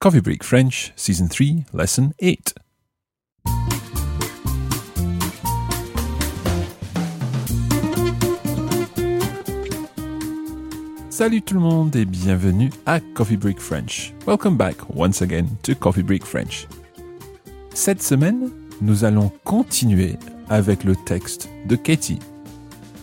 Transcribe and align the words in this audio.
Coffee 0.00 0.20
Break 0.20 0.44
French, 0.44 0.92
Season 0.94 1.26
3, 1.26 1.64
Lesson 1.74 2.12
8. 2.22 2.54
Salut 11.10 11.42
tout 11.42 11.54
le 11.54 11.60
monde 11.60 11.96
et 11.96 12.04
bienvenue 12.04 12.70
à 12.86 13.00
Coffee 13.00 13.36
Break 13.36 13.58
French. 13.58 14.14
Welcome 14.24 14.56
back 14.56 14.76
once 14.94 15.20
again 15.20 15.48
to 15.64 15.74
Coffee 15.74 16.04
Break 16.04 16.24
French. 16.24 16.68
Cette 17.74 18.00
semaine, 18.00 18.52
nous 18.80 19.02
allons 19.02 19.32
continuer 19.42 20.14
avec 20.48 20.84
le 20.84 20.94
texte 20.94 21.48
de 21.66 21.74
Katie. 21.74 22.20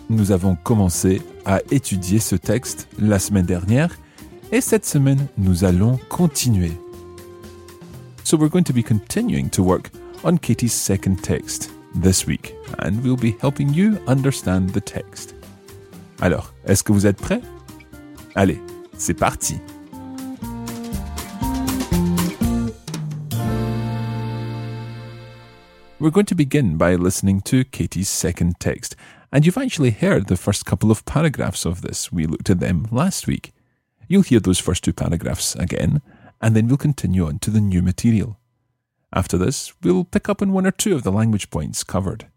Nous 0.10 0.32
avons 0.32 0.56
commencé 0.56 1.22
à 1.44 1.60
étudier 1.72 2.20
ce 2.20 2.38
texte 2.38 2.88
la 2.98 3.20
semaine 3.20 3.46
dernière 3.46 3.90
et 4.52 4.62
cette 4.62 4.86
semaine, 4.86 5.28
nous 5.38 5.66
allons 5.66 6.00
continuer. 6.08 6.72
So 8.26 8.36
we're 8.38 8.50
going 8.50 8.64
to 8.64 8.74
be 8.74 8.82
continuing 8.82 9.52
to 9.52 9.62
work 9.62 9.92
on 10.24 10.40
Katie's 10.40 10.74
second 10.74 11.24
text 11.24 11.70
this 11.94 12.26
week 12.26 12.56
and 12.80 13.04
we'll 13.04 13.16
be 13.16 13.38
helping 13.40 13.72
you 13.72 14.02
understand 14.08 14.72
the 14.72 14.82
text. 14.82 15.36
Alors, 16.24 16.52
est-ce 16.66 16.82
que 16.82 16.92
vous 16.92 17.06
êtes 17.06 17.18
prêts 17.18 17.44
Allez, 18.36 18.60
c'est 18.98 19.14
parti. 19.14 19.60
We're 26.00 26.10
going 26.10 26.26
to 26.26 26.36
begin 26.36 26.78
by 26.78 26.96
listening 26.96 27.42
to 27.42 27.64
Katie's 27.64 28.10
second 28.10 28.60
text, 28.60 28.96
and 29.32 29.46
you've 29.46 29.58
actually 29.58 29.92
heard 29.92 30.28
the 30.28 30.36
first 30.36 30.66
couple 30.66 30.90
of 30.90 31.06
paragraphs 31.06 31.64
of 31.64 31.84
this. 31.84 32.12
We 32.12 32.26
looked 32.26 32.50
at 32.50 32.60
them 32.60 32.88
last 32.92 33.28
week. 33.28 33.54
You'll 34.08 34.24
hear 34.24 34.40
those 34.40 34.60
first 34.60 34.84
two 34.84 34.94
paragraphs 34.94 35.56
again, 35.56 36.02
and 36.46 36.56
then 36.56 36.68
we'll 36.68 36.78
continue 36.78 37.26
on 37.26 37.40
to 37.40 37.50
the 37.50 37.60
new 37.60 37.82
material. 37.82 38.38
After 39.12 39.36
this, 39.36 39.74
we'll 39.82 40.04
pick 40.04 40.30
up 40.30 40.44
on 40.44 40.54
one 40.54 40.68
or 40.68 40.72
two 40.72 40.94
of 40.94 41.02
the 41.02 41.12
language 41.12 41.50
points 41.50 41.84
covered. 41.84 42.28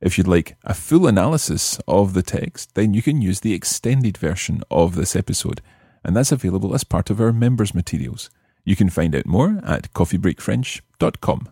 If 0.00 0.16
you'd 0.16 0.28
like 0.28 0.56
a 0.62 0.74
full 0.74 1.08
analysis 1.08 1.80
of 1.88 2.14
the 2.14 2.22
text, 2.22 2.76
then 2.76 2.94
you 2.94 3.02
can 3.02 3.20
use 3.20 3.40
the 3.40 3.52
extended 3.52 4.16
version 4.16 4.62
of 4.70 4.94
this 4.94 5.16
episode, 5.16 5.60
and 6.04 6.14
that's 6.14 6.30
available 6.30 6.72
as 6.72 6.84
part 6.84 7.10
of 7.10 7.20
our 7.20 7.32
members' 7.32 7.74
materials. 7.74 8.30
You 8.64 8.76
can 8.76 8.88
find 8.88 9.12
out 9.12 9.26
more 9.26 9.60
at 9.64 9.92
coffeebreakfrench.com. 9.92 11.48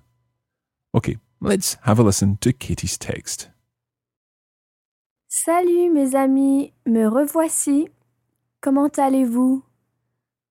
Okay, 0.95 1.17
let's 1.41 1.77
have 1.83 1.99
a 1.99 2.05
listen 2.05 2.37
to 2.37 2.53
Katie's 2.53 2.99
text. 2.99 3.49
Salut 5.27 5.91
mes 5.93 6.15
amis, 6.15 6.71
me 6.87 7.01
revoici. 7.01 7.89
Comment 8.61 8.97
allez-vous 8.97 9.65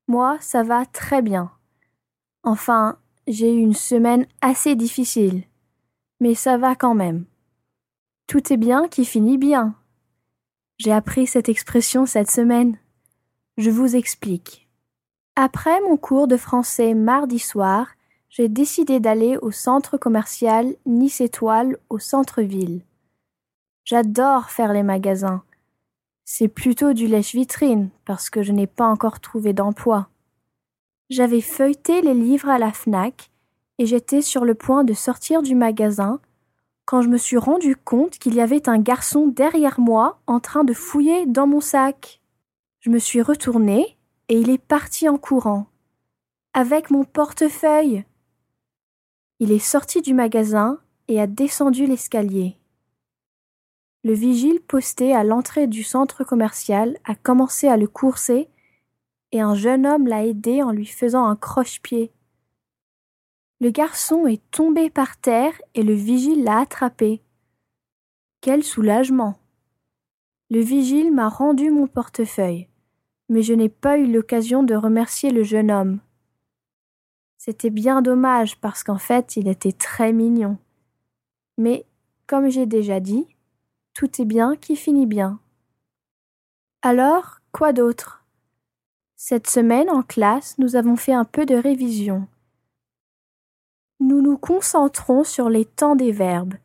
Moi, 0.10 0.40
ça 0.42 0.64
va 0.64 0.88
très 0.88 1.22
bien. 1.22 1.52
Enfin, 2.42 2.98
j'ai 3.28 3.54
eu 3.54 3.60
une 3.60 3.76
semaine 3.76 4.26
assez 4.42 4.74
difficile, 4.74 5.44
mais 6.20 6.34
ça 6.34 6.58
va 6.58 6.74
quand 6.74 6.96
même. 6.96 7.26
Tout 8.26 8.52
est 8.52 8.58
bien 8.58 8.88
qui 8.88 9.06
finit 9.06 9.38
bien. 9.38 9.76
J'ai 10.80 10.92
appris 10.92 11.28
cette 11.28 11.48
expression 11.48 12.08
cette 12.08 12.32
semaine. 12.32 12.76
Je 13.58 13.70
vous 13.70 13.96
explique. 13.96 14.68
Après 15.36 15.80
mon 15.82 15.96
cours 15.96 16.28
de 16.28 16.38
français 16.38 16.96
mardi 16.96 17.38
soir, 17.38 17.90
j'ai 18.30 18.50
décidé 18.50 19.00
d'aller 19.00 19.38
au 19.38 19.52
centre 19.52 19.98
commercial 19.98 20.76
Nice 20.88 21.22
Étoile 21.22 21.78
au 21.90 22.00
centre-ville. 22.00 22.82
J'adore 23.86 24.50
faire 24.50 24.74
les 24.74 24.82
magasins. 24.84 25.44
C'est 26.32 26.48
plutôt 26.48 26.94
du 26.94 27.08
lèche-vitrine 27.08 27.90
parce 28.06 28.30
que 28.30 28.44
je 28.44 28.52
n'ai 28.52 28.68
pas 28.68 28.86
encore 28.86 29.20
trouvé 29.20 29.52
d'emploi. 29.52 30.10
J'avais 31.10 31.42
feuilleté 31.42 32.04
les 32.04 32.14
livres 32.14 32.50
à 32.50 32.60
la 32.60 32.72
FNAC 32.72 33.32
et 33.80 33.88
j'étais 33.88 34.22
sur 34.22 34.46
le 34.46 34.54
point 34.54 34.84
de 34.84 34.94
sortir 34.94 35.42
du 35.42 35.56
magasin 35.56 36.20
quand 36.86 37.02
je 37.02 37.10
me 37.10 37.18
suis 37.18 37.38
rendu 37.38 37.76
compte 37.76 38.20
qu'il 38.20 38.36
y 38.36 38.42
avait 38.42 38.70
un 38.70 38.78
garçon 38.78 39.26
derrière 39.26 39.80
moi 39.80 40.22
en 40.28 40.40
train 40.40 40.64
de 40.64 40.72
fouiller 40.72 41.26
dans 41.26 41.48
mon 41.48 41.62
sac. 41.62 42.22
Je 42.80 42.92
me 42.92 43.00
suis 43.00 43.24
retournée 43.24 43.98
et 44.28 44.40
il 44.40 44.52
est 44.52 44.64
parti 44.64 45.10
en 45.10 45.18
courant. 45.18 45.66
Avec 46.54 46.92
mon 46.92 47.06
portefeuille. 47.06 48.06
Il 49.40 49.52
est 49.52 49.58
sorti 49.58 50.04
du 50.04 50.14
magasin 50.14 50.78
et 51.08 51.20
a 51.20 51.26
descendu 51.26 51.88
l'escalier. 51.88 52.59
Le 54.04 54.14
vigile 54.14 54.62
posté 54.62 55.14
à 55.14 55.24
l'entrée 55.24 55.68
du 55.68 55.84
centre 55.84 56.24
commercial 56.24 56.98
a 57.04 57.16
commencé 57.16 57.68
à 57.68 57.76
le 57.76 57.88
courser 57.88 58.50
et 59.32 59.42
un 59.42 59.56
jeune 59.56 59.86
homme 59.86 60.08
l'a 60.08 60.26
aidé 60.26 60.64
en 60.64 60.72
lui 60.72 60.86
faisant 60.86 61.26
un 61.26 61.36
croche-pied. 61.36 62.12
Le 63.60 63.72
garçon 63.72 64.26
est 64.26 64.42
tombé 64.52 64.90
par 64.90 65.18
terre 65.18 65.54
et 65.76 65.84
le 65.84 65.94
vigile 65.94 66.46
l'a 66.46 66.60
attrapé. 66.60 67.22
Quel 68.40 68.64
soulagement. 68.64 69.38
Le 70.50 70.62
vigile 70.62 71.14
m'a 71.14 71.28
rendu 71.28 71.70
mon 71.70 71.86
portefeuille, 71.86 72.70
mais 73.28 73.44
je 73.44 73.54
n'ai 73.54 73.68
pas 73.68 73.98
eu 73.98 74.10
l'occasion 74.10 74.64
de 74.64 74.76
remercier 74.76 75.30
le 75.30 75.44
jeune 75.44 75.72
homme. 75.72 76.00
C'était 77.38 77.70
bien 77.70 78.02
dommage 78.02 78.60
parce 78.62 78.84
qu'en 78.84 78.98
fait 78.98 79.36
il 79.36 79.50
était 79.50 79.74
très 79.74 80.14
mignon. 80.14 80.58
Mais, 81.58 81.86
comme 82.28 82.50
j'ai 82.50 82.66
déjà 82.66 83.02
dit, 83.02 83.28
tout 83.94 84.22
est 84.22 84.26
bien 84.26 84.56
qui 84.56 84.76
finit 84.76 85.06
bien. 85.06 85.40
Alors, 86.82 87.40
quoi 87.52 87.74
d'autre? 87.74 88.24
Cette 89.16 89.48
semaine 89.48 89.90
en 89.90 90.02
classe, 90.02 90.58
nous 90.58 90.76
avons 90.76 90.96
fait 90.96 91.14
un 91.14 91.26
peu 91.26 91.46
de 91.46 91.56
révision 91.56 92.28
nous 94.00 94.22
nous 94.22 94.38
concentrons 94.38 95.24
sur 95.24 95.50
les 95.50 95.66
temps 95.66 95.96
des 95.96 96.12
verbes, 96.12 96.56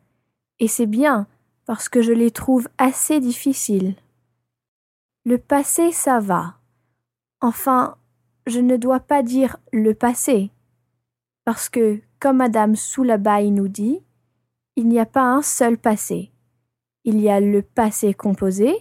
et 0.59 0.67
c'est 0.67 0.85
bien 0.85 1.27
parce 1.65 1.89
que 1.89 2.01
je 2.01 2.13
les 2.13 2.31
trouve 2.31 2.69
assez 2.77 3.19
difficiles. 3.19 3.95
Le 5.25 5.37
passé, 5.37 5.91
ça 5.91 6.19
va. 6.19 6.55
Enfin, 7.41 7.97
je 8.45 8.59
ne 8.59 8.77
dois 8.77 8.99
pas 8.99 9.23
dire 9.23 9.57
le 9.73 9.93
passé, 9.93 10.51
parce 11.43 11.69
que, 11.69 11.99
comme 12.19 12.37
Madame 12.37 12.75
Soulabaï 12.75 13.51
nous 13.51 13.67
dit, 13.67 13.99
il 14.75 14.87
n'y 14.87 14.99
a 14.99 15.05
pas 15.05 15.23
un 15.23 15.41
seul 15.41 15.77
passé. 15.77 16.31
Il 17.07 17.21
y 17.21 17.29
a 17.29 17.39
le 17.39 17.61
passé 17.61 18.15
composé, 18.15 18.75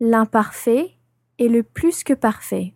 l'imparfait 0.00 0.96
et 1.38 1.48
le 1.48 1.62
plus 1.62 2.02
que 2.02 2.12
parfait. 2.12 2.74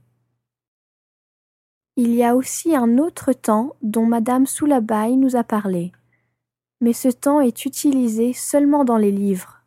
Il 1.96 2.14
y 2.14 2.22
a 2.22 2.36
aussi 2.36 2.76
un 2.76 2.96
autre 2.98 3.32
temps 3.32 3.74
dont 3.82 4.06
Madame 4.06 4.46
Soulabaï 4.46 5.16
nous 5.16 5.34
a 5.34 5.42
parlé, 5.42 5.90
mais 6.80 6.92
ce 6.92 7.08
temps 7.08 7.40
est 7.40 7.64
utilisé 7.64 8.32
seulement 8.32 8.84
dans 8.84 8.98
les 8.98 9.10
livres. 9.10 9.64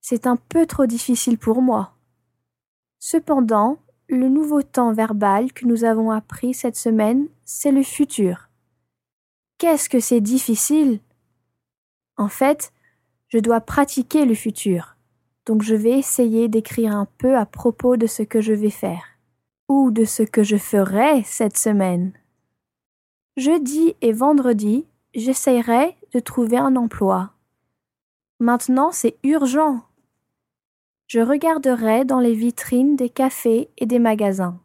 C'est 0.00 0.26
un 0.26 0.36
peu 0.36 0.64
trop 0.64 0.86
difficile 0.86 1.36
pour 1.36 1.60
moi. 1.60 1.92
Cependant, 2.98 3.76
le 4.08 4.30
nouveau 4.30 4.62
temps 4.62 4.94
verbal 4.94 5.52
que 5.52 5.66
nous 5.66 5.84
avons 5.84 6.10
appris 6.10 6.54
cette 6.54 6.76
semaine, 6.76 7.28
c'est 7.44 7.70
le 7.70 7.82
futur. 7.82 8.48
Qu'est-ce 9.58 9.90
que 9.90 10.00
c'est 10.00 10.22
difficile? 10.22 11.00
En 12.16 12.28
fait, 12.28 12.72
je 13.36 13.40
dois 13.42 13.60
pratiquer 13.60 14.24
le 14.24 14.34
futur, 14.34 14.96
donc 15.44 15.60
je 15.60 15.74
vais 15.74 15.90
essayer 15.90 16.48
d'écrire 16.48 16.96
un 16.96 17.06
peu 17.18 17.36
à 17.36 17.44
propos 17.44 17.98
de 17.98 18.06
ce 18.06 18.22
que 18.22 18.40
je 18.40 18.54
vais 18.54 18.70
faire 18.70 19.04
ou 19.68 19.90
de 19.90 20.06
ce 20.06 20.22
que 20.22 20.42
je 20.42 20.56
ferai 20.56 21.22
cette 21.22 21.58
semaine. 21.58 22.14
Jeudi 23.36 23.94
et 24.00 24.12
vendredi, 24.12 24.86
j'essayerai 25.14 25.96
de 26.14 26.20
trouver 26.20 26.56
un 26.56 26.76
emploi. 26.76 27.32
Maintenant, 28.40 28.90
c'est 28.90 29.18
urgent. 29.22 29.82
Je 31.06 31.20
regarderai 31.20 32.06
dans 32.06 32.20
les 32.20 32.32
vitrines 32.32 32.96
des 32.96 33.10
cafés 33.10 33.68
et 33.76 33.84
des 33.84 33.98
magasins. 33.98 34.58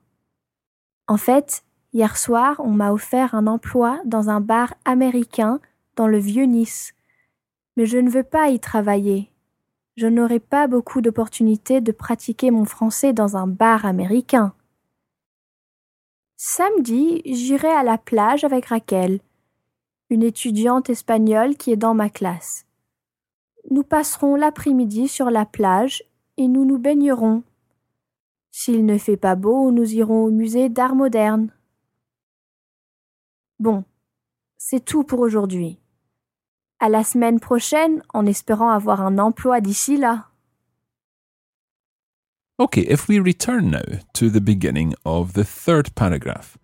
En 1.09 1.17
fait, 1.17 1.65
hier 1.91 2.15
soir, 2.15 2.55
on 2.59 2.71
m'a 2.71 2.93
offert 2.93 3.35
un 3.35 3.47
emploi 3.47 3.99
dans 4.05 4.29
un 4.29 4.40
bar 4.40 4.75
américain 4.85 5.59
dans 5.97 6.07
le 6.07 6.19
vieux 6.19 6.46
Nice. 6.46 6.93
Mais 7.78 7.85
je 7.85 7.97
ne 7.97 8.09
veux 8.09 8.23
pas 8.23 8.50
y 8.50 8.59
travailler. 8.59 9.32
Je 9.97 10.08
n'aurai 10.08 10.40
pas 10.40 10.68
beaucoup 10.68 11.02
d'opportunités 11.02 11.82
de 11.82 11.91
pratiquer 11.91 12.52
mon 12.52 12.66
français 12.66 13.14
dans 13.14 13.38
un 13.38 13.47
bar 13.47 13.85
américain. 13.85 14.53
Samedi, 16.38 17.22
j'irai 17.26 17.70
à 17.70 17.84
la 17.84 17.97
plage 17.97 18.44
avec 18.44 18.66
Raquel, 18.66 19.20
une 20.09 20.23
étudiante 20.23 20.90
espagnole 20.90 21.56
qui 21.56 21.72
est 21.72 21.78
dans 21.78 21.94
ma 21.94 22.09
classe. 22.09 22.66
Nous 23.70 23.84
passerons 23.84 24.35
l'après-midi 24.35 25.08
sur 25.08 25.29
la 25.29 25.46
plage 25.46 26.03
et 26.38 26.47
nous 26.47 26.66
nous 26.66 26.79
baignerons. 26.79 27.44
S'il 28.50 28.85
ne 28.85 28.97
fait 28.97 29.18
pas 29.18 29.35
beau, 29.35 29.72
nous 29.72 29.94
irons 29.94 30.26
au 30.26 30.32
musée 30.32 30.68
d'art 30.70 30.96
moderne. 30.96 31.53
Bon, 33.59 33.84
c'est 34.58 34.84
tout 34.84 35.03
pour 35.03 35.20
aujourd'hui. 35.20 35.80
À 36.83 36.89
la 36.89 37.03
semaine 37.03 37.39
prochaine 37.39 38.01
en 38.11 38.25
espérant 38.25 38.72
avoir 38.72 39.01
un 39.01 39.19
emploi 39.19 39.61
d'ici 39.61 39.97
là. 39.97 40.25
Okay, 42.57 42.81
if 42.89 43.07
we 43.07 43.19
return 43.19 43.69
now 43.69 43.99
to 44.13 44.31
the 44.31 44.41
beginning 44.41 44.95
of 45.05 45.33
the 45.33 45.43
third 45.43 45.93
paragraph, 45.93 46.57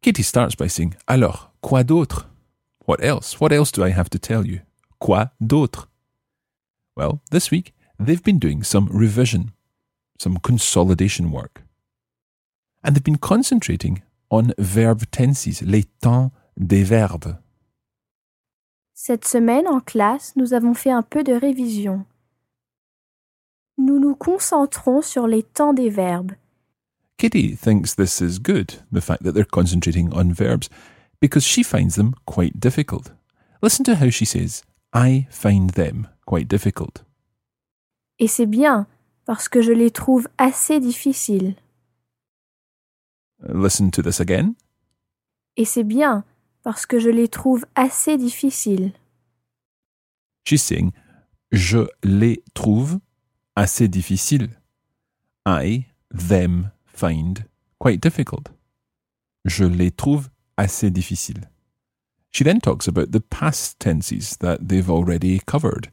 Katie 0.00 0.22
starts 0.22 0.54
by 0.54 0.66
saying, 0.66 0.94
Alors, 1.06 1.52
quoi 1.60 1.84
d'autre? 1.84 2.26
What 2.86 3.04
else? 3.04 3.38
What 3.38 3.52
else 3.52 3.70
do 3.70 3.84
I 3.84 3.90
have 3.90 4.08
to 4.08 4.18
tell 4.18 4.46
you? 4.46 4.60
Quoi 4.98 5.26
d'autre? 5.42 5.88
Well, 6.96 7.20
this 7.30 7.50
week 7.50 7.74
they've 7.98 8.24
been 8.24 8.38
doing 8.38 8.62
some 8.62 8.88
revision, 8.90 9.52
some 10.18 10.38
consolidation 10.38 11.30
work. 11.30 11.64
And 12.82 12.94
they've 12.94 13.04
been 13.04 13.18
concentrating 13.18 14.00
on 14.30 14.54
verb 14.56 15.02
tenses, 15.10 15.60
les 15.60 15.84
temps 16.00 16.32
des 16.58 16.82
verbes. 16.82 17.36
Cette 19.02 19.26
semaine 19.26 19.66
en 19.66 19.80
classe, 19.80 20.36
nous 20.36 20.52
avons 20.52 20.74
fait 20.74 20.90
un 20.90 21.00
peu 21.00 21.24
de 21.24 21.32
révision. 21.32 22.04
Nous 23.78 23.98
nous 23.98 24.14
concentrons 24.14 25.00
sur 25.00 25.26
les 25.26 25.42
temps 25.42 25.72
des 25.72 25.88
verbes. 25.88 26.32
Kitty 27.16 27.56
thinks 27.56 27.96
this 27.96 28.20
is 28.20 28.38
good, 28.38 28.72
the 28.92 29.00
fact 29.00 29.22
that 29.22 29.32
they're 29.32 29.46
concentrating 29.46 30.12
on 30.12 30.34
verbs, 30.34 30.68
because 31.18 31.46
she 31.46 31.64
finds 31.64 31.94
them 31.94 32.12
quite 32.26 32.60
difficult. 32.60 33.14
Listen 33.62 33.86
to 33.86 33.94
how 33.94 34.10
she 34.10 34.26
says, 34.26 34.60
I 34.92 35.26
find 35.30 35.70
them 35.70 36.06
quite 36.26 36.48
difficult. 36.50 37.02
Et 38.18 38.28
c'est 38.28 38.44
bien, 38.44 38.86
parce 39.24 39.48
que 39.48 39.62
je 39.62 39.72
les 39.72 39.90
trouve 39.90 40.28
assez 40.36 40.78
difficiles. 40.78 41.54
Listen 43.48 43.90
to 43.92 44.02
this 44.02 44.20
again. 44.20 44.56
Et 45.56 45.64
c'est 45.64 45.84
bien, 45.84 46.22
parce 46.62 46.86
que 46.86 46.98
je 46.98 47.10
les 47.10 47.28
trouve 47.28 47.64
assez 47.74 48.16
difficiles. 48.16 48.92
Saying, 50.46 50.90
Je 51.52 51.86
les 52.02 52.42
trouve 52.54 52.98
assez 53.54 53.88
difficiles. 53.88 54.50
I, 55.46 55.86
them, 56.10 56.70
find 56.86 57.44
quite 57.78 58.00
difficult. 58.02 58.48
Je 59.44 59.64
les 59.64 59.90
trouve 59.90 60.28
assez 60.56 60.90
difficiles. 60.90 61.48
She 62.32 62.44
then 62.44 62.60
talks 62.60 62.86
about 62.86 63.10
the 63.10 63.20
past 63.20 63.78
tenses 63.78 64.36
that 64.38 64.58
they've 64.60 64.90
already 64.90 65.40
covered. 65.40 65.90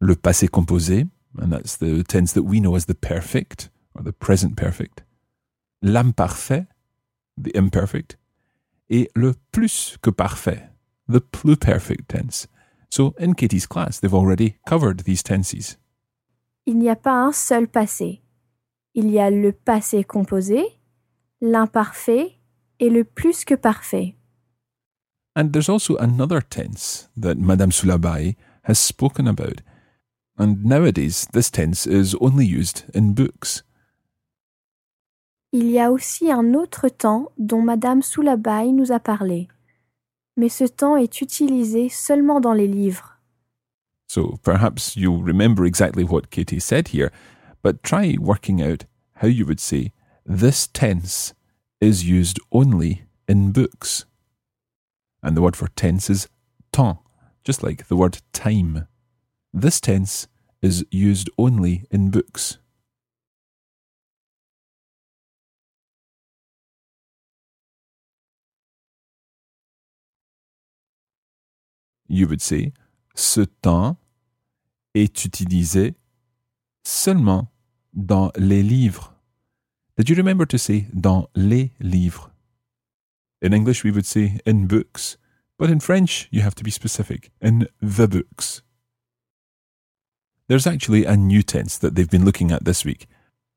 Le 0.00 0.14
passé 0.14 0.48
composé, 0.48 1.08
and 1.38 1.50
that's 1.50 1.76
the 1.76 2.02
tense 2.04 2.32
that 2.32 2.44
we 2.44 2.60
know 2.60 2.76
as 2.76 2.86
the 2.86 2.94
perfect 2.94 3.70
or 3.94 4.02
the 4.02 4.12
present 4.12 4.56
perfect. 4.56 5.04
L'imparfait, 5.82 6.66
the 7.36 7.50
imperfect. 7.54 8.16
Et 8.90 9.10
le 9.14 9.34
plus 9.52 9.98
que 10.02 10.10
parfait, 10.10 10.70
the 11.08 11.20
pluperfect 11.20 12.08
tense. 12.08 12.48
So 12.90 13.14
in 13.18 13.34
Katie's 13.34 13.66
class, 13.66 14.00
they've 14.00 14.14
already 14.14 14.56
covered 14.66 15.00
these 15.00 15.22
tenses. 15.22 15.76
Il 16.66 16.78
n'y 16.78 16.90
a 16.90 16.96
pas 16.96 17.26
un 17.26 17.32
seul 17.32 17.66
passé. 17.66 18.22
Il 18.94 19.10
y 19.10 19.18
a 19.18 19.30
le 19.30 19.52
passé 19.52 20.04
composé, 20.04 20.64
l'imparfait 21.40 22.38
et 22.80 22.90
le 22.90 23.04
plus 23.04 23.44
que 23.44 23.54
parfait. 23.54 24.16
And 25.36 25.52
there's 25.52 25.68
also 25.68 25.96
another 25.96 26.40
tense 26.40 27.08
that 27.16 27.38
Madame 27.38 27.70
Soulabai 27.70 28.36
has 28.64 28.78
spoken 28.78 29.28
about. 29.28 29.62
And 30.36 30.64
nowadays, 30.64 31.26
this 31.32 31.50
tense 31.50 31.86
is 31.86 32.14
only 32.20 32.46
used 32.46 32.84
in 32.94 33.14
books. 33.14 33.62
Il 35.52 35.70
y 35.70 35.80
a 35.80 35.90
aussi 35.90 36.30
un 36.30 36.52
autre 36.52 36.88
temps 36.88 37.32
dont 37.38 37.62
Madame 37.62 38.02
Soulabaille 38.02 38.72
nous 38.72 38.92
a 38.92 39.00
parlé. 39.00 39.48
Mais 40.36 40.50
ce 40.50 40.64
temps 40.64 40.96
est 40.96 41.22
utilisé 41.22 41.88
seulement 41.88 42.40
dans 42.40 42.52
les 42.52 42.68
livres. 42.68 43.18
So 44.08 44.38
perhaps 44.42 44.94
you'll 44.94 45.22
remember 45.22 45.64
exactly 45.64 46.04
what 46.04 46.30
Katie 46.30 46.60
said 46.60 46.88
here, 46.88 47.10
but 47.62 47.82
try 47.82 48.16
working 48.18 48.62
out 48.62 48.84
how 49.22 49.28
you 49.28 49.46
would 49.46 49.60
say 49.60 49.92
this 50.26 50.66
tense 50.66 51.34
is 51.80 52.04
used 52.04 52.38
only 52.52 53.04
in 53.26 53.52
books. 53.52 54.06
And 55.22 55.34
the 55.34 55.42
word 55.42 55.56
for 55.56 55.68
tense 55.68 56.10
is 56.10 56.28
temps, 56.72 57.00
just 57.42 57.62
like 57.62 57.88
the 57.88 57.96
word 57.96 58.18
time. 58.32 58.86
This 59.52 59.80
tense 59.80 60.28
is 60.62 60.84
used 60.90 61.30
only 61.38 61.84
in 61.90 62.10
books. 62.10 62.58
You 72.08 72.26
would 72.28 72.40
say 72.40 72.72
ce 73.14 73.40
temps 73.40 73.96
est 74.94 75.24
utilisé 75.24 75.94
seulement 76.84 77.48
dans 77.92 78.32
les 78.36 78.62
livres. 78.62 79.14
Did 79.96 80.08
you 80.08 80.16
remember 80.16 80.46
to 80.46 80.58
say 80.58 80.86
dans 80.92 81.28
les 81.34 81.72
livres? 81.80 82.30
In 83.42 83.52
English, 83.52 83.84
we 83.84 83.90
would 83.90 84.06
say 84.06 84.40
in 84.46 84.66
books, 84.66 85.18
but 85.58 85.70
in 85.70 85.80
French, 85.80 86.28
you 86.32 86.42
have 86.42 86.54
to 86.54 86.64
be 86.64 86.70
specific 86.70 87.30
in 87.40 87.68
the 87.80 88.06
books. 88.06 88.62
There's 90.48 90.66
actually 90.66 91.04
a 91.04 91.16
new 91.16 91.42
tense 91.42 91.78
that 91.78 91.94
they've 91.94 92.08
been 92.08 92.24
looking 92.24 92.52
at 92.52 92.64
this 92.64 92.84
week. 92.84 93.06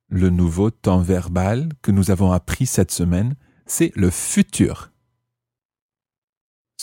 Le 0.09 0.29
nouveau 0.29 0.71
temps 0.71 0.99
verbal 0.99 1.69
que 1.81 1.91
nous 1.91 2.11
avons 2.11 2.33
appris 2.33 2.65
cette 2.65 2.91
semaine, 2.91 3.35
c'est 3.65 3.93
le 3.95 4.09
futur. 4.09 4.90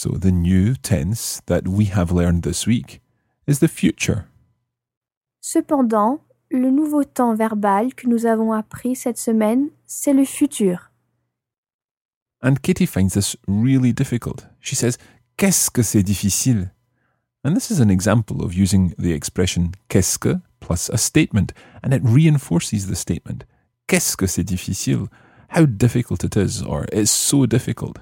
So 0.01 0.11
the 0.11 0.31
new 0.31 0.77
tense 0.77 1.43
that 1.47 1.67
we 1.67 1.87
have 1.87 2.13
learned 2.13 2.45
this 2.45 2.69
week 2.69 3.01
is 3.49 3.59
the 3.59 3.67
future. 3.67 4.29
Cependant, 5.41 6.21
le 6.53 6.71
nouveau 6.71 7.03
temps 7.03 7.35
verbal 7.35 7.93
que 7.97 8.07
nous 8.07 8.25
avons 8.25 8.53
appris 8.53 8.95
cette 8.95 9.19
semaine, 9.19 9.71
c'est 9.87 10.13
le 10.13 10.25
futur. 10.25 10.93
And 12.41 12.63
Kitty 12.63 12.87
finds 12.87 13.15
this 13.15 13.37
really 13.49 13.93
difficult. 13.93 14.47
She 14.61 14.77
says, 14.77 14.99
Qu'est-ce 15.37 15.69
que 15.69 15.83
c'est 15.83 16.05
difficile? 16.05 16.71
And 17.43 17.57
this 17.57 17.73
is 17.73 17.81
an 17.81 17.91
example 17.91 18.45
of 18.45 18.55
using 18.55 18.95
the 18.99 19.13
expression 19.13 19.73
qu'est-ce 19.89 20.17
que 20.17 20.41
plus 20.61 20.91
a 20.91 20.97
statement, 20.97 21.53
and 21.83 21.93
it 21.93 22.03
reinforces 22.05 22.87
the 22.87 22.95
statement. 22.95 23.45
Qu'est-ce 23.89 24.17
que 24.17 24.29
c'est 24.29 24.45
difficile? 24.45 25.09
How 25.57 25.67
difficult 25.67 26.23
it 26.23 26.37
is, 26.37 26.63
or 26.63 26.87
it's 26.93 27.11
so 27.11 27.47
difficult. 27.47 27.99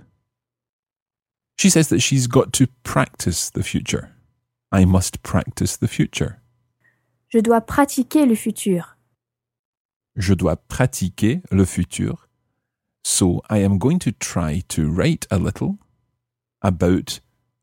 She 1.57 1.71
says 1.71 1.89
that 1.89 2.01
she's 2.01 2.27
got 2.27 2.53
to 2.55 2.67
practice 2.83 3.51
the 3.51 3.63
future. 3.63 4.11
I 4.71 4.85
must 4.85 5.23
practice 5.23 5.77
the 5.77 5.89
future. 5.89 6.41
Je 7.29 7.41
dois 7.41 7.61
pratiquer 7.61 8.27
le 8.27 8.35
futur. 8.35 8.97
Je 10.17 10.35
dois 10.35 10.57
pratiquer 10.57 11.43
le 11.51 11.65
futur. 11.65 12.29
So 13.05 13.43
I 13.49 13.59
am 13.59 13.79
going 13.79 13.99
to 14.01 14.13
try 14.13 14.63
to 14.69 14.91
write 14.91 15.27
a 15.31 15.39
little 15.39 15.79
about 16.63 17.21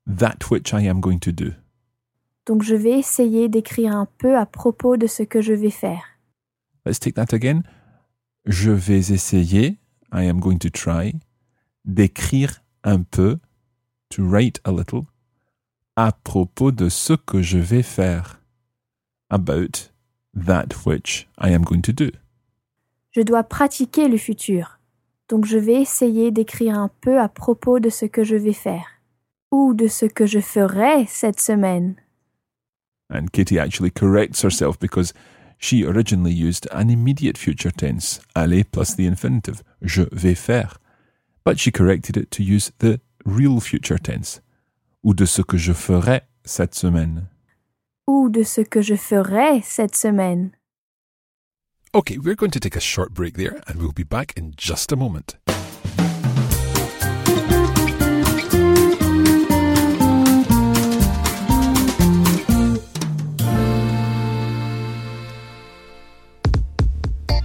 that 0.07 0.49
which 0.49 0.73
I 0.73 0.81
am 0.81 0.99
going 1.01 1.19
to 1.19 1.31
do. 1.31 1.53
Donc 2.45 2.63
je 2.63 2.75
vais 2.75 2.99
essayer 2.99 3.47
d'écrire 3.47 3.95
un 3.95 4.07
peu 4.17 4.37
à 4.37 4.45
propos 4.45 4.97
de 4.97 5.07
ce 5.07 5.23
que 5.23 5.41
je 5.41 5.53
vais 5.53 5.69
faire. 5.69 6.03
Let's 6.85 6.99
take 6.99 7.15
that 7.15 7.33
again. 7.33 7.63
Je 8.45 8.71
vais 8.71 9.11
essayer, 9.11 9.77
I 10.11 10.27
am 10.27 10.39
going 10.39 10.57
to 10.59 10.69
try, 10.69 11.13
d'écrire 11.85 12.61
un 12.83 13.03
peu, 13.03 13.39
to 14.13 14.23
write 14.23 14.59
a 14.63 14.71
little, 14.71 15.07
à 15.95 16.11
propos 16.11 16.71
de 16.71 16.89
ce 16.89 17.13
que 17.13 17.41
je 17.41 17.57
vais 17.57 17.83
faire, 17.83 18.39
about 19.29 19.89
that 20.35 20.85
which 20.85 21.27
I 21.37 21.49
am 21.49 21.63
going 21.63 21.81
to 21.81 21.91
do. 21.91 22.11
Je 23.11 23.21
dois 23.21 23.43
pratiquer 23.43 24.07
le 24.07 24.17
futur. 24.17 24.79
Donc 25.29 25.45
je 25.45 25.57
vais 25.57 25.81
essayer 25.81 26.31
d'écrire 26.31 26.77
un 26.77 26.89
peu 27.01 27.19
à 27.19 27.27
propos 27.27 27.79
de 27.79 27.89
ce 27.89 28.05
que 28.05 28.23
je 28.23 28.35
vais 28.35 28.53
faire. 28.53 28.85
Ou 29.51 29.73
de 29.73 29.87
ce 29.87 30.05
que 30.05 30.25
je 30.25 30.39
ferai 30.39 31.05
cette 31.07 31.39
semaine. 31.39 31.95
And 33.09 33.27
Kitty 33.31 33.59
actually 33.59 33.91
corrects 33.91 34.43
herself 34.43 34.77
because 34.79 35.13
she 35.59 35.83
originally 35.83 36.33
used 36.33 36.67
an 36.71 36.89
immediate 36.89 37.37
future 37.37 37.71
tense, 37.71 38.19
aller 38.35 38.63
plus 38.63 38.95
the 38.95 39.07
infinitive, 39.07 39.63
je 39.81 40.03
vais 40.11 40.35
faire. 40.35 40.79
But 41.43 41.59
she 41.59 41.71
corrected 41.71 42.17
it 42.17 42.31
to 42.31 42.43
use 42.43 42.71
the 42.79 42.99
real 43.25 43.59
future 43.59 43.99
tense, 43.99 44.41
ou 45.03 45.13
de 45.13 45.25
ce 45.25 45.41
que 45.41 45.57
je 45.57 45.73
ferai 45.73 46.21
cette 46.45 46.75
semaine. 46.75 47.27
Ou 48.07 48.29
de 48.29 48.43
ce 48.43 48.61
que 48.61 48.81
je 48.81 48.95
ferai 48.95 49.61
cette 49.61 49.95
semaine. 49.95 50.51
Okay, 51.93 52.17
we're 52.17 52.35
going 52.35 52.51
to 52.51 52.59
take 52.59 52.75
a 52.75 52.79
short 52.79 53.13
break 53.13 53.35
there 53.35 53.61
and 53.67 53.75
we'll 53.79 53.91
be 53.93 54.03
back 54.03 54.33
in 54.35 54.53
just 54.57 54.91
a 54.91 54.95
moment. 54.95 55.35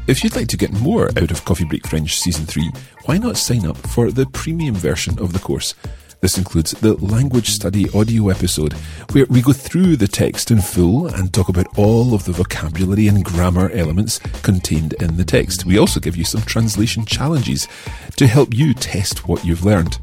If 0.09 0.25
you'd 0.25 0.37
like 0.37 0.49
to 0.49 0.57
get 0.57 0.73
more 0.73 1.11
out 1.19 1.31
of 1.31 1.45
Coffee 1.45 1.67
Break 1.67 1.87
French 1.87 2.19
Season 2.19 2.47
3, 2.47 2.71
why 3.05 3.19
not 3.19 3.37
sign 3.37 3.67
up 3.67 3.77
for 3.77 4.11
the 4.11 4.25
premium 4.25 4.75
version 4.75 5.19
of 5.19 5.35
the 5.35 5.39
course? 5.39 5.75
This 6.23 6.39
includes 6.39 6.71
the 6.71 6.95
language 6.95 7.51
study 7.51 7.91
audio 7.91 8.31
episode, 8.31 8.73
where 9.13 9.27
we 9.27 9.43
go 9.43 9.53
through 9.53 9.97
the 9.97 10.09
text 10.09 10.51
in 10.51 10.63
full 10.63 11.09
and 11.09 11.31
talk 11.31 11.51
about 11.51 11.77
all 11.77 12.15
of 12.15 12.25
the 12.25 12.33
vocabulary 12.33 13.07
and 13.07 13.23
grammar 13.23 13.71
elements 13.73 14.19
contained 14.43 14.95
in 14.95 15.19
the 15.19 15.27
text. 15.27 15.67
We 15.67 15.79
also 15.79 16.01
give 16.01 16.17
you 16.17 16.25
some 16.25 16.41
translation 16.41 17.05
challenges 17.05 17.69
to 18.17 18.27
help 18.27 18.55
you 18.55 18.73
test 18.73 19.29
what 19.29 19.45
you've 19.45 19.67
learned. 19.67 19.99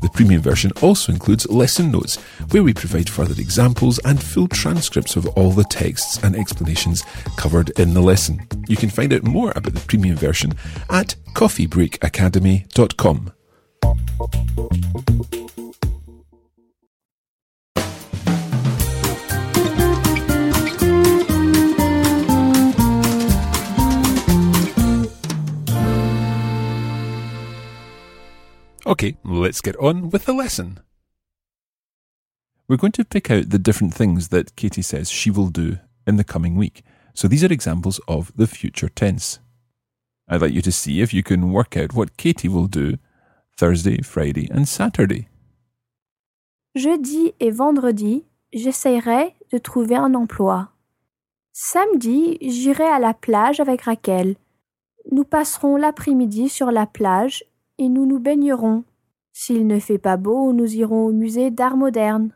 The 0.00 0.08
premium 0.10 0.42
version 0.42 0.70
also 0.80 1.12
includes 1.12 1.48
lesson 1.48 1.90
notes, 1.90 2.16
where 2.50 2.62
we 2.62 2.72
provide 2.72 3.10
further 3.10 3.40
examples 3.40 3.98
and 4.00 4.22
full 4.22 4.48
transcripts 4.48 5.16
of 5.16 5.26
all 5.28 5.50
the 5.50 5.64
texts 5.64 6.22
and 6.22 6.36
explanations 6.36 7.02
covered 7.36 7.70
in 7.78 7.94
the 7.94 8.02
lesson. 8.02 8.46
You 8.68 8.76
can 8.76 8.90
find 8.90 9.12
out 9.12 9.24
more 9.24 9.52
about 9.56 9.74
the 9.74 9.80
premium 9.80 10.16
version 10.16 10.54
at 10.88 11.16
coffeebreakacademy.com. 11.34 13.32
Okay, 28.88 29.18
let's 29.22 29.60
get 29.60 29.76
on 29.76 30.08
with 30.08 30.24
the 30.24 30.32
lesson. 30.32 30.80
We're 32.66 32.78
going 32.78 32.92
to 32.92 33.04
pick 33.04 33.30
out 33.30 33.50
the 33.50 33.58
different 33.58 33.92
things 33.92 34.28
that 34.28 34.56
Katie 34.56 34.80
says 34.80 35.10
she 35.10 35.30
will 35.30 35.48
do 35.50 35.76
in 36.06 36.16
the 36.16 36.24
coming 36.24 36.56
week. 36.56 36.82
So 37.12 37.28
these 37.28 37.44
are 37.44 37.52
examples 37.52 38.00
of 38.08 38.32
the 38.34 38.46
future 38.46 38.88
tense. 38.88 39.40
I'd 40.26 40.40
like 40.40 40.54
you 40.54 40.62
to 40.62 40.72
see 40.72 41.02
if 41.02 41.12
you 41.12 41.22
can 41.22 41.52
work 41.52 41.76
out 41.76 41.92
what 41.92 42.16
Katie 42.16 42.48
will 42.48 42.66
do 42.66 42.96
Thursday, 43.58 44.00
Friday, 44.00 44.48
and 44.50 44.66
Saturday. 44.66 45.28
Jeudi 46.74 47.34
et 47.40 47.50
vendredi, 47.50 48.24
j'essayerai 48.54 49.34
de 49.52 49.58
trouver 49.58 49.96
un 49.96 50.14
emploi. 50.14 50.70
Samedi, 51.52 52.38
j'irai 52.40 52.88
à 52.88 52.98
la 52.98 53.12
plage 53.12 53.60
avec 53.60 53.82
Raquel. 53.82 54.36
Nous 55.12 55.24
passerons 55.24 55.76
l'après-midi 55.76 56.48
sur 56.48 56.70
la 56.70 56.86
plage 56.86 57.44
et 57.78 57.88
nous 57.88 58.06
nous 58.06 58.18
baignerons. 58.18 58.84
S'il 59.32 59.66
ne 59.66 59.78
fait 59.78 59.98
pas 59.98 60.16
beau, 60.16 60.52
nous 60.52 60.74
irons 60.74 61.06
au 61.06 61.12
musée 61.12 61.50
d'art 61.50 61.76
moderne. 61.76 62.32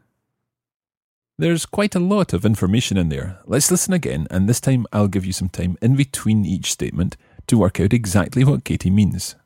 There's 1.39 1.67
quite 1.67 1.97
a 1.97 1.99
lot 1.99 2.33
of 2.33 2.45
information 2.45 2.97
in 2.97 3.09
there. 3.09 3.39
Let's 3.47 3.71
listen 3.71 3.93
again, 3.93 4.29
and 4.31 4.47
this 4.47 4.61
time 4.61 4.87
I'll 4.93 5.09
give 5.09 5.27
you 5.27 5.33
some 5.33 5.49
time 5.49 5.77
in 5.83 5.97
between 5.97 6.45
each 6.45 6.71
statement 6.71 7.17
to 7.49 7.59
work 7.59 7.81
out 7.81 7.93
exactly 7.93 8.45
what 8.45 8.65
Katie 8.65 8.91
means. 8.91 9.37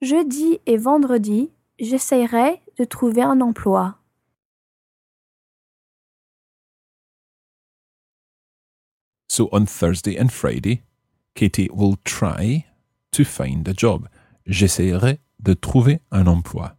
Jeudi 0.00 0.60
et 0.66 0.76
vendredi, 0.76 1.50
j'essayerai 1.80 2.60
de 2.78 2.84
trouver 2.84 3.22
un 3.22 3.40
emploi. 3.40 3.96
So 9.28 9.48
on 9.50 9.64
Thursday 9.64 10.16
and 10.16 10.30
Friday, 10.30 10.82
Katie 11.34 11.70
will 11.72 11.96
try 12.04 12.66
to 13.12 13.24
find 13.24 13.66
a 13.66 13.72
job. 13.72 14.08
J'essaierai 14.46 15.20
de 15.40 15.54
trouver 15.54 16.00
un 16.10 16.26
emploi. 16.26 16.76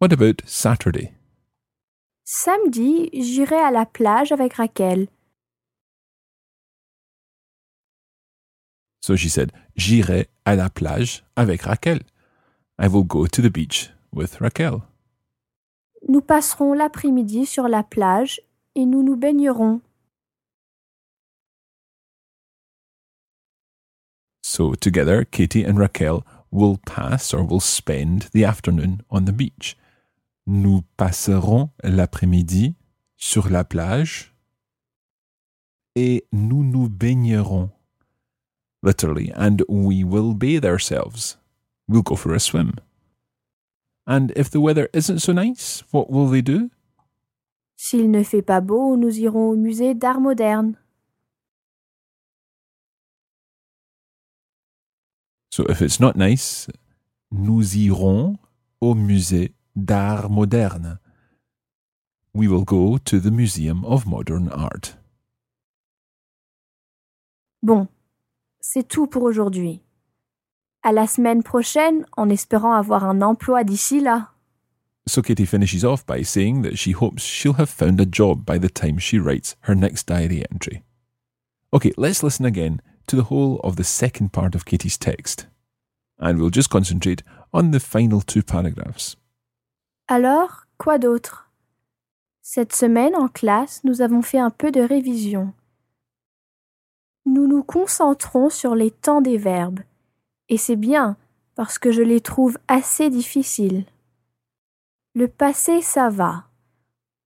What 0.00 0.12
about 0.12 0.42
Saturday? 0.46 1.14
Samedi, 2.24 3.08
j'irai 3.12 3.58
à 3.58 3.70
la 3.70 3.86
plage 3.86 4.32
avec 4.32 4.54
Raquel. 4.54 5.08
So 9.00 9.16
she 9.16 9.30
said, 9.30 9.52
J'irai 9.76 10.28
à 10.44 10.54
la 10.54 10.68
plage 10.68 11.24
avec 11.36 11.62
Raquel. 11.62 12.00
I 12.78 12.88
will 12.88 13.04
go 13.04 13.26
to 13.26 13.40
the 13.40 13.50
beach 13.50 13.90
with 14.12 14.36
Raquel. 14.36 14.82
Nous 16.06 16.20
passerons 16.20 16.74
l'après-midi 16.74 17.46
sur 17.46 17.68
la 17.68 17.82
plage 17.82 18.40
et 18.74 18.84
nous 18.84 19.02
nous 19.02 19.16
baignerons. 19.16 19.80
So 24.42 24.74
together, 24.74 25.24
Katie 25.24 25.64
and 25.66 25.78
Raquel 25.78 26.22
will 26.50 26.78
pass 26.86 27.32
or 27.34 27.42
will 27.42 27.60
spend 27.60 28.28
the 28.32 28.44
afternoon 28.44 29.02
on 29.10 29.24
the 29.24 29.32
beach. 29.32 29.76
Nous 30.46 30.82
passerons 30.96 31.70
l'après-midi 31.82 32.74
sur 33.16 33.50
la 33.50 33.64
plage 33.64 34.34
et 35.94 36.24
nous 36.32 36.64
nous 36.64 36.88
baignerons. 36.88 37.70
Literally, 38.82 39.32
and 39.34 39.62
we 39.68 40.04
will 40.04 40.34
bathe 40.34 40.64
ourselves. 40.64 41.36
We'll 41.88 42.02
go 42.02 42.14
for 42.14 42.32
a 42.32 42.38
swim. 42.38 42.74
And 44.06 44.32
if 44.36 44.48
the 44.50 44.60
weather 44.60 44.88
isn't 44.92 45.18
so 45.18 45.32
nice, 45.32 45.82
what 45.90 46.10
will 46.10 46.28
they 46.28 46.42
do? 46.42 46.70
S'il 47.76 48.10
ne 48.10 48.22
fait 48.22 48.42
pas 48.42 48.60
beau, 48.60 48.96
nous 48.96 49.18
irons 49.18 49.50
au 49.50 49.56
musée 49.56 49.94
d'art 49.94 50.20
moderne. 50.20 50.76
So 55.58 55.64
if 55.68 55.82
it's 55.82 55.98
not 55.98 56.14
nice, 56.14 56.68
nous 57.32 57.76
irons 57.76 58.36
au 58.80 58.94
musée 58.94 59.54
d'art 59.74 60.30
moderne. 60.30 61.00
We 62.32 62.46
will 62.46 62.64
go 62.64 62.96
to 62.98 63.18
the 63.18 63.32
Museum 63.32 63.84
of 63.84 64.06
Modern 64.06 64.50
Art. 64.50 64.96
Bon, 67.60 67.88
c'est 68.60 68.86
tout 68.86 69.08
pour 69.08 69.24
aujourd'hui. 69.24 69.82
À 70.84 70.92
la 70.92 71.08
semaine 71.08 71.42
prochaine, 71.42 72.06
en 72.16 72.28
espérant 72.28 72.74
avoir 72.74 73.02
un 73.02 73.20
emploi 73.20 73.64
d'ici 73.64 74.00
là. 74.00 74.28
So 75.08 75.22
Katie 75.22 75.44
finishes 75.44 75.84
off 75.84 76.06
by 76.06 76.22
saying 76.22 76.62
that 76.62 76.76
she 76.76 76.92
hopes 76.92 77.24
she'll 77.24 77.58
have 77.58 77.68
found 77.68 78.00
a 78.00 78.06
job 78.08 78.46
by 78.46 78.60
the 78.60 78.72
time 78.72 79.00
she 79.00 79.18
writes 79.18 79.56
her 79.62 79.74
next 79.74 80.06
diary 80.06 80.44
entry. 80.52 80.84
Okay, 81.72 81.92
let's 81.96 82.22
listen 82.22 82.46
again 82.46 82.80
to 83.08 83.16
the 83.16 83.30
whole 83.30 83.60
of 83.64 83.76
the 83.76 83.84
second 83.84 84.30
part 84.32 84.54
of 84.54 84.64
Katie's 84.64 84.98
text. 84.98 85.48
And 86.18 86.38
we'll 86.38 86.50
just 86.50 86.70
concentrate 86.70 87.22
on 87.52 87.70
the 87.70 87.80
final 87.80 88.20
two 88.20 88.42
paragraphs. 88.42 89.16
Alors, 90.08 90.66
quoi 90.78 90.98
d'autre? 90.98 91.50
Cette 92.40 92.74
semaine, 92.74 93.14
en 93.14 93.28
classe, 93.28 93.82
nous 93.84 94.00
avons 94.00 94.22
fait 94.22 94.38
un 94.38 94.50
peu 94.50 94.70
de 94.70 94.80
révision. 94.80 95.52
Nous 97.26 97.46
nous 97.46 97.62
concentrons 97.62 98.48
sur 98.48 98.74
les 98.74 98.90
temps 98.90 99.20
des 99.20 99.36
verbes, 99.36 99.80
et 100.48 100.56
c'est 100.56 100.76
bien 100.76 101.16
parce 101.56 101.78
que 101.78 101.92
je 101.92 102.00
les 102.02 102.22
trouve 102.22 102.56
assez 102.68 103.10
difficiles. 103.10 103.84
Le 105.14 105.28
passé, 105.28 105.82
ça 105.82 106.08
va. 106.08 106.44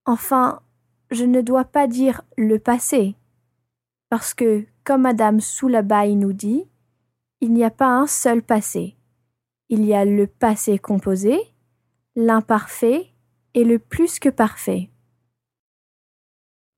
Enfin, 0.05 0.61
je 1.09 1.23
ne 1.23 1.41
dois 1.41 1.63
pas 1.63 1.87
dire 1.87 2.21
le 2.35 2.59
passé, 2.59 3.15
parce 4.09 4.33
que, 4.33 4.65
comme 4.83 5.03
Madame 5.03 5.39
Soulabaï 5.39 6.15
nous 6.15 6.33
dit, 6.33 6.65
il 7.41 7.53
n'y 7.53 7.63
a 7.63 7.71
pas 7.71 7.87
un 7.87 8.07
seul 8.07 8.41
passé. 8.41 8.95
Il 9.69 9.85
y 9.85 9.93
a 9.93 10.05
le 10.05 10.27
passé 10.27 10.77
composé, 10.77 11.39
l'imparfait 12.15 13.07
et 13.53 13.63
le 13.63 13.79
plus 13.79 14.19
que 14.19 14.29
parfait. 14.29 14.89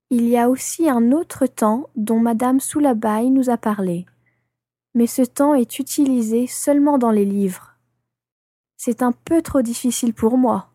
Il 0.10 0.28
y 0.28 0.38
a 0.38 0.50
aussi 0.50 0.90
un 0.90 1.12
autre 1.12 1.48
temps 1.48 1.90
dont 1.96 2.20
Madame 2.20 2.60
Soulabaï 2.60 3.32
nous 3.32 3.50
a 3.50 3.58
parlé, 3.58 4.06
mais 4.94 5.08
ce 5.08 5.24
temps 5.24 5.56
est 5.56 5.80
utilisé 5.80 6.48
seulement 6.48 6.98
dans 6.98 7.12
les 7.12 7.26
livres. 7.26 7.76
C'est 8.78 9.02
un 9.02 9.12
peu 9.12 9.42
trop 9.42 9.62
difficile 9.62 10.14
pour 10.14 10.38
moi. 10.38 10.70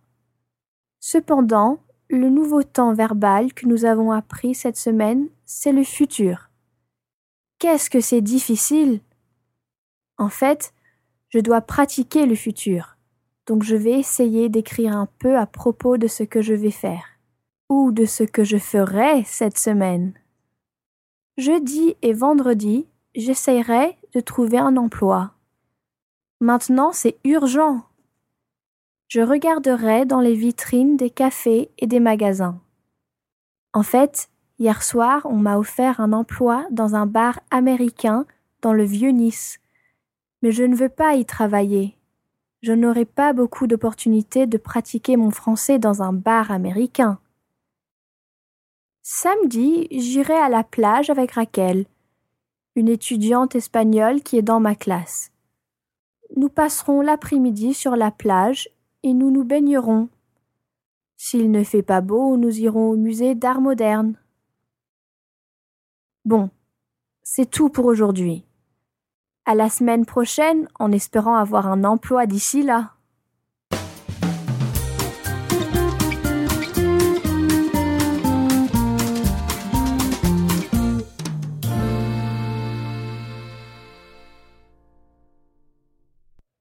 Cependant, 0.99 1.79
le 2.09 2.29
nouveau 2.29 2.63
temps 2.63 2.93
verbal 2.93 3.55
que 3.55 3.67
nous 3.67 3.85
avons 3.85 4.11
appris 4.11 4.55
cette 4.55 4.77
semaine, 4.77 5.29
c'est 5.45 5.73
le 5.73 5.85
futur. 5.85 6.50
Qu'est-ce 7.61 7.91
que 7.91 8.01
c'est 8.01 8.23
difficile? 8.23 9.01
En 10.17 10.31
fait, 10.31 10.73
je 11.29 11.41
dois 11.41 11.61
pratiquer 11.61 12.25
le 12.25 12.35
futur, 12.35 12.97
donc 13.47 13.65
je 13.65 13.77
vais 13.77 14.01
essayer 14.01 14.49
d'écrire 14.49 14.97
un 14.97 15.07
peu 15.19 15.37
à 15.37 15.45
propos 15.45 15.99
de 15.99 16.07
ce 16.07 16.23
que 16.23 16.41
je 16.41 16.55
vais 16.55 16.71
faire, 16.71 17.05
ou 17.69 17.93
de 17.93 18.07
ce 18.07 18.25
que 18.25 18.45
je 18.45 18.57
ferai 18.57 19.25
cette 19.25 19.59
semaine. 19.59 20.15
Jeudi 21.37 21.97
et 22.01 22.15
vendredi, 22.15 22.87
j'essayerai 23.15 23.99
de 24.15 24.21
trouver 24.21 24.57
un 24.57 24.79
emploi. 24.79 25.35
Maintenant, 26.41 26.93
c'est 26.93 27.19
urgent. 27.25 27.85
Je 29.09 29.21
regarderai 29.21 30.07
dans 30.07 30.21
les 30.21 30.35
vitrines 30.35 30.97
des 30.97 31.11
cafés 31.11 31.71
et 31.77 31.87
des 31.87 32.01
magasins. 32.01 32.59
En 33.75 33.83
fait, 33.83 34.30
hier 34.61 34.83
soir, 34.83 35.23
on 35.25 35.37
m'a 35.37 35.59
offert 35.59 35.99
un 35.99 36.13
emploi 36.13 36.67
dans 36.71 36.95
un 36.95 37.07
bar 37.07 37.41
américain 37.51 38.27
dans 38.63 38.75
le 38.75 38.85
vieux 38.85 39.11
Nice. 39.11 39.59
Mais 40.43 40.53
je 40.53 40.63
ne 40.63 40.77
veux 40.77 40.89
pas 40.91 41.15
y 41.15 41.25
travailler. 41.25 41.97
Je 42.63 42.73
n'aurai 42.73 43.07
pas 43.07 43.33
beaucoup 43.33 43.67
d'opportunités 43.67 44.47
de 44.47 44.59
pratiquer 44.59 45.17
mon 45.17 45.31
français 45.31 45.79
dans 45.79 46.03
un 46.03 46.13
bar 46.13 46.51
américain. 46.51 47.19
Samedi, 49.03 49.89
j'irai 49.91 50.37
à 50.37 50.51
la 50.51 50.63
plage 50.63 51.09
avec 51.09 51.33
Raquel, 51.33 51.87
une 52.77 52.89
étudiante 52.89 53.57
espagnole 53.57 54.23
qui 54.23 54.37
est 54.37 54.43
dans 54.43 54.61
ma 54.61 54.75
classe. 54.75 55.33
Nous 56.37 56.51
passerons 56.51 57.01
l'après-midi 57.01 57.73
sur 57.73 57.97
la 57.97 58.11
plage 58.11 58.69
et 59.03 59.15
nous 59.15 59.31
nous 59.31 59.45
baignerons. 59.45 60.11
S'il 61.17 61.51
ne 61.51 61.65
fait 61.65 61.83
pas 61.83 62.03
beau, 62.03 62.37
nous 62.37 62.61
irons 62.61 62.91
au 62.91 62.97
musée 62.97 63.35
d'art 63.35 63.61
moderne. 63.61 64.17
Bon, 66.27 66.51
c'est 67.23 67.51
tout 67.51 67.71
pour 67.71 67.87
aujourd'hui. 67.87 68.45
À 69.47 69.55
la 69.55 69.71
semaine 69.71 70.05
prochaine 70.05 70.69
en 70.79 70.93
espérant 70.93 71.37
avoir 71.37 71.67
un 71.67 71.83
emploi 71.85 72.27
d'ici 72.27 72.63
là. 72.63 72.93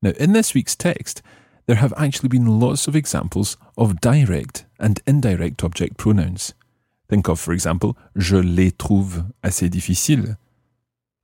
Now, 0.01 0.13
in 0.17 0.31
this 0.31 0.53
week's 0.53 0.77
text, 0.77 1.21
there 1.65 1.75
have 1.75 1.93
actually 1.97 2.29
been 2.29 2.59
lots 2.59 2.87
of 2.87 2.95
examples 2.95 3.57
of 3.77 3.99
direct 3.99 4.65
and 4.79 5.01
indirect 5.05 5.61
object 5.61 5.97
pronouns. 5.97 6.53
Think 7.09 7.27
of, 7.27 7.39
for 7.39 7.53
example, 7.53 7.95
je 8.15 8.37
les 8.37 8.71
trouve 8.71 9.23
assez 9.43 9.67
difficiles. 9.67 10.35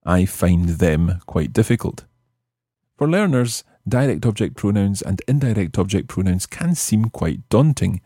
I 0.03 0.25
find 0.25 0.69
them 0.79 1.19
quite 1.27 1.53
difficult. 1.53 2.05
For 2.97 3.07
learners, 3.07 3.63
direct 3.87 4.25
object 4.25 4.55
pronouns 4.55 5.01
and 5.01 5.21
indirect 5.27 5.77
object 5.77 6.07
pronouns 6.07 6.47
can 6.47 6.73
seem 6.75 7.09
quite 7.09 7.47
daunting. 7.49 8.01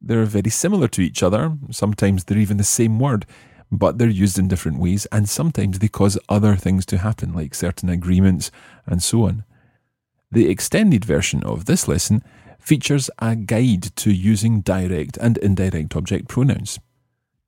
They're 0.00 0.24
very 0.24 0.50
similar 0.50 0.88
to 0.88 1.02
each 1.02 1.22
other, 1.22 1.56
sometimes 1.70 2.24
they're 2.24 2.38
even 2.38 2.56
the 2.56 2.64
same 2.64 2.98
word, 2.98 3.26
but 3.70 3.98
they're 3.98 4.08
used 4.08 4.38
in 4.38 4.48
different 4.48 4.78
ways, 4.78 5.06
and 5.12 5.28
sometimes 5.28 5.78
they 5.78 5.88
cause 5.88 6.18
other 6.28 6.56
things 6.56 6.86
to 6.86 6.98
happen, 6.98 7.32
like 7.32 7.54
certain 7.54 7.88
agreements 7.88 8.50
and 8.86 9.02
so 9.02 9.24
on. 9.24 9.44
The 10.30 10.48
extended 10.48 11.04
version 11.04 11.42
of 11.44 11.66
this 11.66 11.86
lesson 11.86 12.22
features 12.58 13.10
a 13.18 13.36
guide 13.36 13.94
to 13.96 14.12
using 14.12 14.62
direct 14.62 15.16
and 15.18 15.38
indirect 15.38 15.94
object 15.96 16.28
pronouns. 16.28 16.78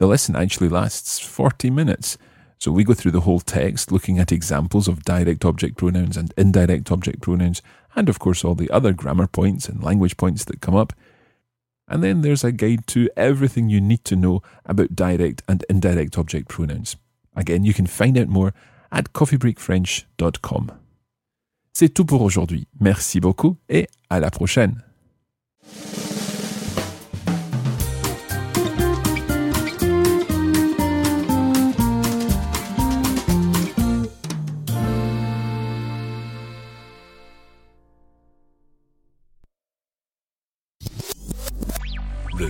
The 0.00 0.06
lesson 0.06 0.34
actually 0.34 0.70
lasts 0.70 1.18
40 1.18 1.68
minutes, 1.68 2.16
so 2.56 2.72
we 2.72 2.84
go 2.84 2.94
through 2.94 3.10
the 3.10 3.20
whole 3.20 3.38
text 3.38 3.92
looking 3.92 4.18
at 4.18 4.32
examples 4.32 4.88
of 4.88 5.04
direct 5.04 5.44
object 5.44 5.76
pronouns 5.76 6.16
and 6.16 6.32
indirect 6.38 6.90
object 6.90 7.20
pronouns, 7.20 7.60
and 7.94 8.08
of 8.08 8.18
course 8.18 8.42
all 8.42 8.54
the 8.54 8.70
other 8.70 8.94
grammar 8.94 9.26
points 9.26 9.68
and 9.68 9.84
language 9.84 10.16
points 10.16 10.46
that 10.46 10.62
come 10.62 10.74
up. 10.74 10.94
And 11.86 12.02
then 12.02 12.22
there's 12.22 12.44
a 12.44 12.50
guide 12.50 12.86
to 12.88 13.10
everything 13.14 13.68
you 13.68 13.82
need 13.82 14.06
to 14.06 14.16
know 14.16 14.40
about 14.64 14.96
direct 14.96 15.42
and 15.46 15.66
indirect 15.68 16.16
object 16.16 16.48
pronouns. 16.48 16.96
Again, 17.36 17.64
you 17.64 17.74
can 17.74 17.86
find 17.86 18.16
out 18.16 18.28
more 18.28 18.54
at 18.90 19.12
coffeebreakfrench.com. 19.12 20.72
C'est 21.74 21.90
tout 21.90 22.06
pour 22.06 22.22
aujourd'hui. 22.22 22.66
Merci 22.80 23.20
beaucoup 23.20 23.58
et 23.68 23.86
à 24.08 24.18
la 24.18 24.30
prochaine. 24.30 24.82